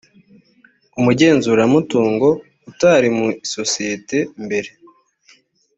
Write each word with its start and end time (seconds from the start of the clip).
umugenzuramutungo 0.99 2.29
utari 2.69 3.07
mu 3.17 3.27
isosiyete 3.45 4.17
mbere 4.45 4.69